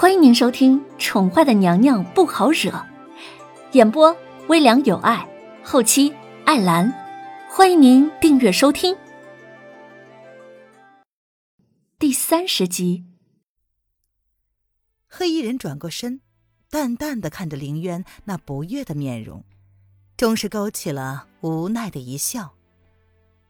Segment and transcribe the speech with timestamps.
[0.00, 2.70] 欢迎您收听《宠坏的娘娘不好惹》，
[3.72, 5.28] 演播微凉有爱，
[5.64, 6.14] 后期
[6.44, 6.88] 艾兰。
[7.50, 8.96] 欢迎您订阅收听。
[11.98, 13.06] 第三十集，
[15.08, 16.20] 黑衣人转过身，
[16.70, 19.42] 淡淡的看着凌渊那不悦的面容，
[20.16, 22.54] 终是勾起了无奈的一笑。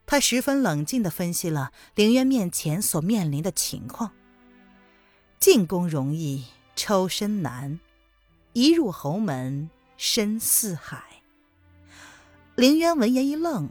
[0.07, 4.13] 他十分冷静的分析了凌渊面前所面临的情况。
[5.41, 7.79] 进宫容易，抽身难；
[8.55, 11.05] 一入侯门，深似海。
[12.57, 13.69] 凌渊闻言一愣，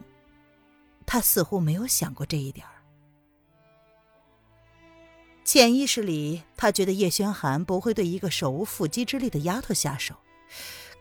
[1.05, 2.65] 他似乎没有想过这一点
[5.43, 10.15] 潜意识里，他觉得叶轩寒不会对一个手无缚鸡之力的丫头下手，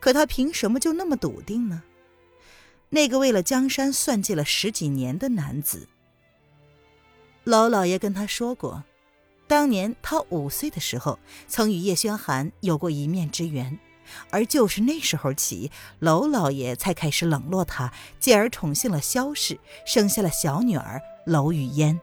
[0.01, 1.81] 可他凭什么就那么笃定呢？
[2.89, 5.87] 那个为了江山算计了十几年的男子，
[7.45, 8.83] 老老爷跟他说过。
[9.47, 13.79] 当年他五岁的时候，曾与叶轩寒有过一面之缘，
[14.29, 21.99] 而就是那时候起，娄老爷才开始冷落他，继而宠幸了萧氏，生下了小女儿娄雨嫣。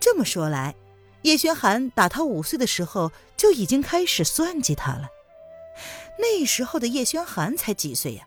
[0.00, 0.74] 这么说来，
[1.22, 5.08] 叶轩寒打他五岁的时候就已经开始算计他了。
[6.18, 8.26] 那时候的叶轩寒才几岁呀？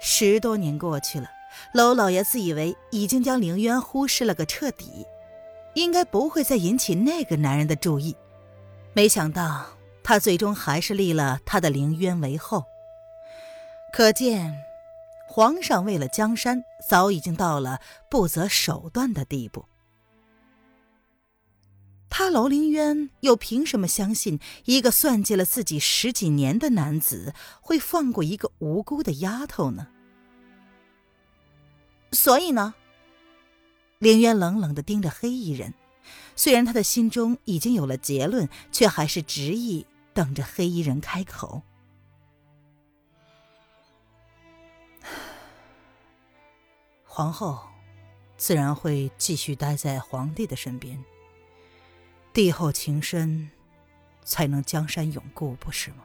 [0.00, 1.28] 十多年过去了，
[1.72, 5.06] 娄老爷自以为已经将凌渊忽视了个彻底。
[5.76, 8.16] 应该不会再引起那个男人的注意，
[8.94, 9.66] 没想到
[10.02, 12.64] 他最终还是立了他的凌渊为后。
[13.92, 14.56] 可见，
[15.28, 17.78] 皇上为了江山，早已经到了
[18.10, 19.66] 不择手段的地步。
[22.08, 29.88] 他楼凌渊又凭什么相信一个算计了自己十几年的男子会放过一个无辜的丫头呢？
[32.12, 32.74] 所以呢？
[33.98, 35.72] 凌渊冷冷的盯着黑衣人，
[36.34, 41.62] 虽然他的心中已经有了结论，却还是执意等着黑衣人开口。
[47.04, 47.58] 皇后
[48.36, 51.02] 自然会继续待在皇帝的身边，
[52.34, 53.50] 帝后情深，
[54.22, 56.04] 才能江山永固，不是吗？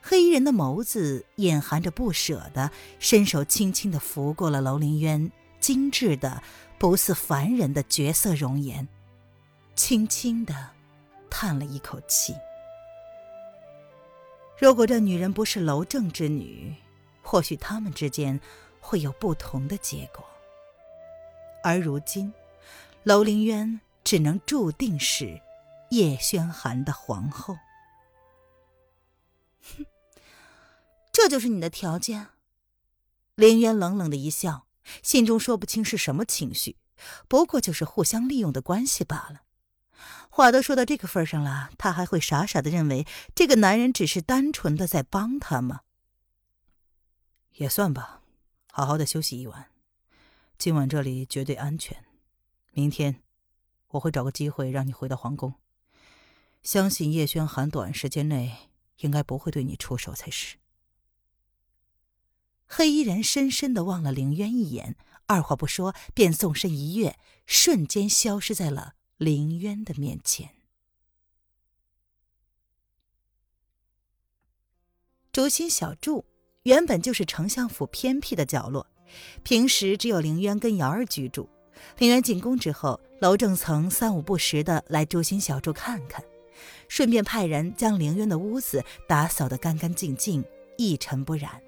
[0.00, 5.30] 黑衣人的眸子隐含着不舍的，伸手轻轻的拂过了楼凌渊。
[5.60, 6.42] 精致的
[6.78, 8.86] 不似凡人的绝色容颜，
[9.74, 10.70] 轻轻的
[11.28, 12.34] 叹了一口气。
[14.58, 16.74] 如果这女人不是楼正之女，
[17.22, 18.40] 或许他们之间
[18.80, 20.24] 会有不同的结果。
[21.62, 22.32] 而如今，
[23.02, 25.40] 楼凌渊只能注定是
[25.90, 27.56] 叶轩寒的皇后。
[29.62, 29.84] 哼，
[31.12, 32.28] 这就是你的条件？
[33.34, 34.67] 凌渊冷冷的一笑。
[35.02, 36.76] 心中说不清是什么情绪，
[37.28, 39.42] 不过就是互相利用的关系罢了。
[40.30, 45.80] 话都说到这个份上了，他还会傻傻的认为这个男人只是单纯的在帮他吗？
[47.54, 48.22] 也算吧，
[48.70, 49.70] 好好的休息一晚，
[50.56, 52.04] 今晚这里绝对安全。
[52.70, 53.22] 明天
[53.88, 55.54] 我会找个机会让你回到皇宫，
[56.62, 60.58] 相信叶轩寒短时间内应该不会对你出手才是。
[62.68, 64.94] 黑衣人深深的望了凌渊一眼，
[65.26, 70.50] 二话不说便纵身一跃，瞬间消失在了凌渊的面前。
[75.32, 76.24] 竹心小筑
[76.64, 78.86] 原本就是丞相府偏僻的角落，
[79.42, 81.48] 平时只有凌渊跟瑶儿居住。
[81.98, 86.24] 凌渊进宫之后，娄正曾三五不时的来竹心小筑看看，
[86.88, 90.44] 顺便派人将凌渊的屋子打扫得干干净净，
[90.76, 91.62] 一尘不染。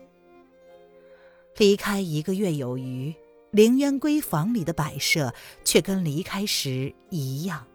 [1.57, 3.15] 离开一个月有余，
[3.51, 5.35] 凌渊闺房里的摆设
[5.65, 7.67] 却跟离开时一样。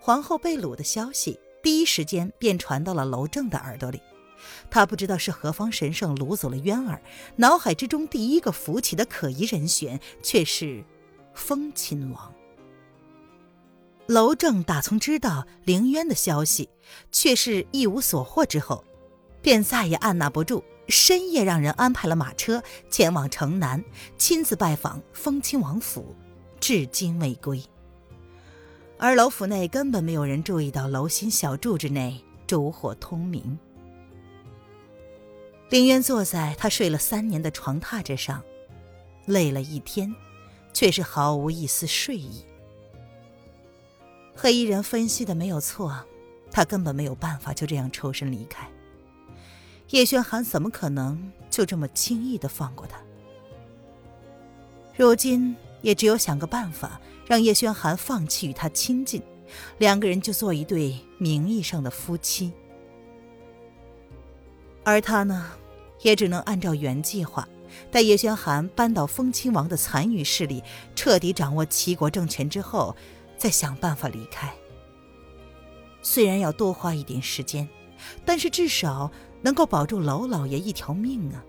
[0.00, 4.00] 皇后被掳的消息第一时间便传到了娄正的耳朵里，
[4.70, 7.02] 他不知道是何方神圣掳走了渊儿，
[7.36, 10.82] 脑海之中第一个浮起的可疑人选却是
[11.34, 12.34] 风亲王。
[14.06, 16.70] 娄正打从知道凌渊的消息，
[17.12, 18.82] 却是一无所获之后，
[19.42, 20.62] 便再也按捺不住。
[20.88, 23.84] 深夜让人安排了马车前往城南，
[24.18, 26.16] 亲自拜访封亲王府，
[26.58, 27.62] 至今未归。
[28.98, 33.56] 而楼府内根本没有人注意到楼心小筑之内烛火通明。
[35.68, 38.42] 凌渊坐在他睡了三年的床榻之上，
[39.26, 40.12] 累了一天，
[40.72, 42.44] 却是毫无一丝睡意。
[44.34, 46.04] 黑衣人分析的没有错，
[46.50, 48.68] 他根本没有办法就这样抽身离开。
[49.90, 52.96] 叶轩寒怎么可能就这么轻易的放过他？
[54.96, 59.20] 如今也只有想个办法，让叶轩寒放弃与他亲近，
[59.78, 62.52] 两个人就做一对名义上的夫妻。
[64.84, 65.50] 而他呢，
[66.02, 67.48] 也只能按照原计划，
[67.90, 70.62] 待叶轩寒扳倒风亲王的残余势力，
[70.94, 72.94] 彻底掌握齐国政权之后，
[73.36, 74.52] 再想办法离开。
[76.00, 77.68] 虽然要多花一点时间，
[78.24, 79.10] 但是至少
[79.42, 81.44] 能够保住娄老爷一条命啊！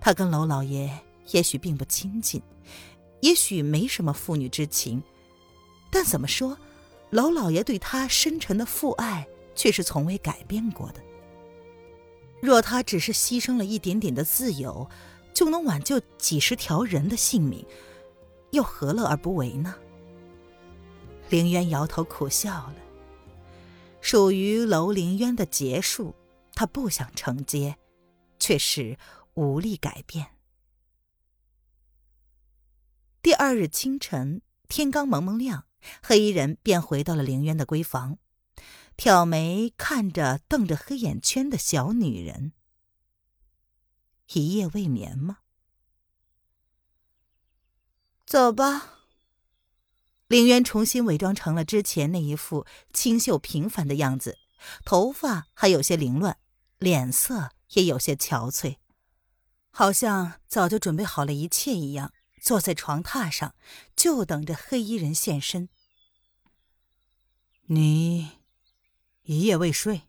[0.00, 0.90] 他跟娄老爷
[1.30, 2.42] 也许并不亲近，
[3.20, 5.02] 也许没什么父女之情，
[5.90, 6.56] 但怎么说，
[7.10, 11.00] 娄老爷对他深沉的父爱却是从未改变过的。
[12.40, 14.88] 若他只是牺牲了一点点的自由，
[15.34, 17.64] 就能挽救几十条人的性命，
[18.50, 19.74] 又何乐而不为呢？
[21.28, 22.74] 凌渊摇头苦笑了。
[24.00, 26.14] 属于楼凌渊的结束，
[26.54, 27.78] 他不想承接，
[28.38, 28.98] 却是
[29.34, 30.36] 无力改变。
[33.22, 35.66] 第二日清晨，天刚蒙蒙亮，
[36.02, 38.18] 黑衣人便回到了凌渊的闺房。
[38.96, 42.52] 挑眉看着瞪着黑眼圈的小女人，
[44.34, 45.38] 一夜未眠吗？
[48.26, 48.99] 走吧。
[50.30, 54.38] 凌渊重新伪装成了之前那一副清秀平凡的样子，
[54.84, 56.38] 头发还有些凌乱，
[56.78, 58.76] 脸色也有些憔悴，
[59.72, 63.56] 好像早就准备好了一切一样，坐在床榻上，
[63.96, 65.68] 就等着黑衣人现身。
[67.66, 68.38] 你。
[69.24, 70.02] 一夜未睡，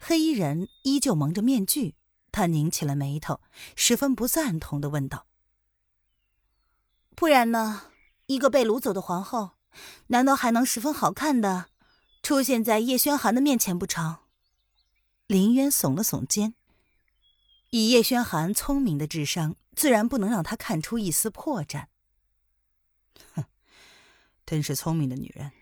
[0.00, 1.94] 黑衣人依旧蒙着面具，
[2.32, 3.40] 他拧起了眉头，
[3.76, 5.26] 十分不赞同的问道
[7.14, 7.91] ：“不然呢？
[8.32, 9.52] 一个被掳走的皇后，
[10.08, 11.66] 难道还能十分好看的
[12.22, 14.18] 出现在叶轩寒的面前不成？”
[15.28, 16.54] 林渊耸了耸肩，
[17.70, 21.86] 以叶轩寒聪明的智商，自然不能让他看出一丝破绽。
[23.34, 23.44] 哼，
[24.44, 25.52] 真是聪明的女人。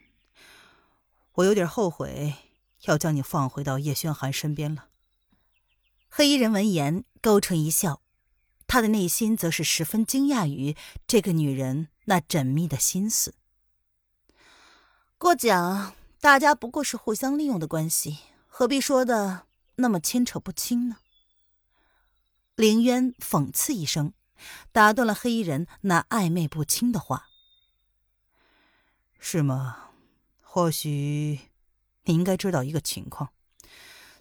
[1.34, 2.34] 我有点后悔，
[2.82, 4.88] 要将你放回到叶轩寒身边了。
[6.08, 8.02] 黑衣人闻言勾唇一笑，
[8.66, 10.76] 他的内心则是十分惊讶于
[11.06, 13.36] 这个女人那缜密的心思。
[15.16, 18.18] 过奖，大家不过是互相利用的关系，
[18.48, 19.46] 何必说的
[19.76, 20.96] 那么牵扯不清呢？
[22.56, 24.12] 凌渊讽刺一声，
[24.72, 27.28] 打断了黑衣人那暧昧不清的话。
[29.20, 29.90] 是吗？
[30.42, 31.38] 或许
[32.06, 33.30] 你应该知道一个情况：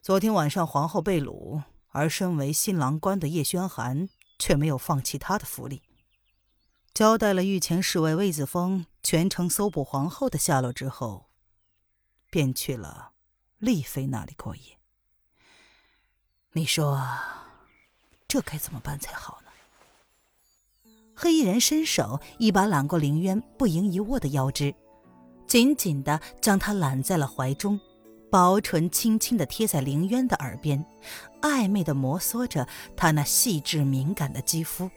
[0.04, 5.82] 昨天晚上皇后被掳，而身为新郎官的叶轩寒却没有放弃他的福利，
[7.00, 11.28] 交代了御前侍卫魏子峰全程搜捕皇后的下落之后，
[12.30, 13.12] 便去了
[13.58, 14.78] 丽妃那里过夜。
[16.52, 17.02] 你说
[18.28, 20.92] 这该怎么办才好呢？
[21.16, 24.76] 黑衣人伸手一把揽过凌渊不盈一握的腰肢。
[25.48, 27.80] 紧紧的将他揽在了怀中，
[28.30, 30.86] 薄唇轻轻的贴在凌渊的耳边，
[31.42, 32.68] 暧昧的摩挲着
[32.98, 34.92] 他那细致敏感的肌肤，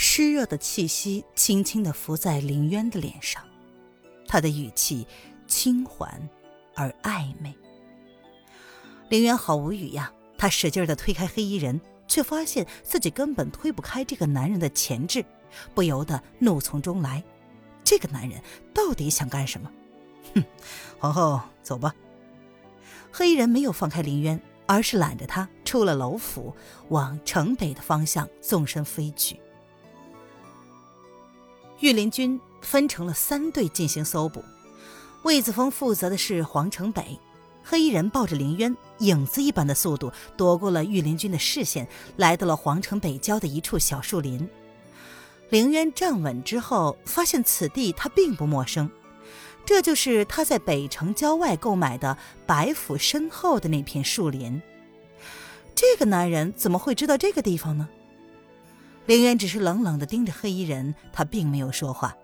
[0.00, 3.42] 湿热的气息轻轻的拂在林渊的脸上，
[4.28, 5.04] 他的语气
[5.48, 6.28] 轻缓
[6.76, 7.52] 而暧昧。
[9.08, 15.24] 林渊好无语呀，他使劲的推开黑衣人，却发现自己根本推不开这个男人的钳制，
[15.74, 17.24] 不由得怒从中来。
[17.82, 18.40] 这个男人
[18.72, 19.68] 到底想干什么？
[20.36, 20.44] 哼，
[21.00, 21.92] 皇后，走吧。
[23.10, 26.54] 黑衣人没有放开林渊，而是揽着他出了楼府，
[26.90, 29.40] 往城北的方向纵身飞去。
[31.80, 34.44] 御林军分成了三队进行搜捕，
[35.22, 37.18] 魏子峰负责的是皇城北。
[37.62, 44.48] 黑衣人抱着林渊，影子一般的速度躲过了御林军的视线，来到了皇城北郊的一处小树林。
[45.50, 48.90] 凌渊站稳之后，发现此地他并不陌生，
[49.64, 52.16] 这就是他在北城郊外购买的
[52.46, 54.60] 白府身后的那片树林。
[55.74, 57.88] 这个男人怎么会知道这个地方呢？
[59.08, 62.14] 凌渊只是冷冷地盯着黑衣人，他并没有说话。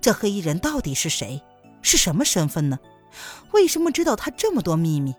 [0.00, 1.42] 这黑衣人到底是谁？
[1.82, 2.78] 是什么身份呢？
[3.52, 5.14] 为什么知道他这么多秘密？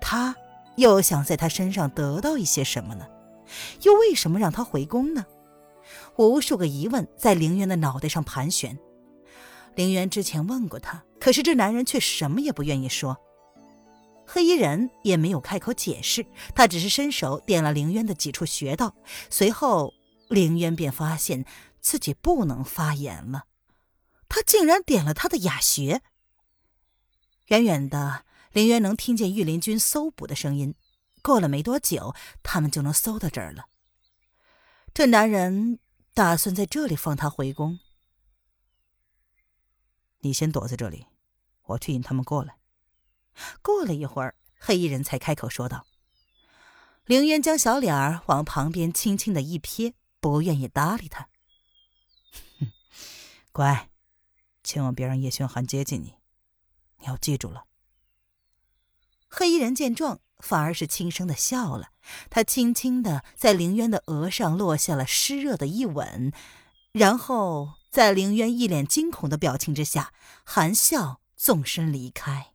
[0.00, 0.34] 他
[0.76, 3.06] 又想在他身上得到一些什么呢？
[3.82, 5.26] 又为什么让他回宫呢？
[6.16, 8.78] 无数个疑问在凌渊的脑袋上盘旋。
[9.74, 13.18] 凌渊之前问过他，可是这男人却什么也不愿意说。
[14.32, 18.94] 黑衣人也没有开口解释，他只是伸手点了凌渊的几处穴道，
[19.28, 19.92] 随后
[20.28, 21.44] 凌渊便发现
[21.80, 23.46] 自己不能发言了。
[24.28, 26.02] 他竟然点了他的哑穴。
[27.46, 30.76] 远远的，凌渊能听见御林军搜捕的声音。
[31.22, 33.64] 过了没多久，他们就能搜到这儿了。
[34.94, 35.80] 这男人
[36.14, 37.80] 打算在这里放他回宫。
[40.20, 41.06] 你先躲在这里，
[41.64, 42.59] 我去引他们过来。
[43.62, 45.86] 过了一会儿，黑衣人才开口说道
[47.06, 51.28] ：“凌渊将小脸儿往旁边轻轻的一瞥，不愿意搭理他。
[53.52, 53.90] 乖，
[54.62, 56.14] 千万别让叶轩寒接近你，
[56.98, 57.64] 你要记住了。”
[59.28, 61.90] 黑衣人见状，反而是轻声的笑了。
[62.30, 66.32] 他轻轻的在凌渊的额上落下了湿热的一吻，
[66.92, 70.12] 然后在凌渊一脸惊恐的表情之下，
[70.44, 72.54] 含笑纵身离开。